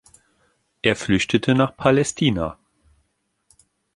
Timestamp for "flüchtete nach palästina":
0.95-2.57